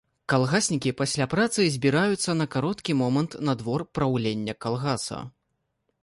[0.31, 5.19] Калгаснікі пасля працы збіраюцца на кароткі момант на двор праўлення калгаса.